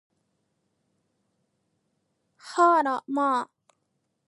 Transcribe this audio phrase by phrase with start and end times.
[2.37, 3.51] はあら、ま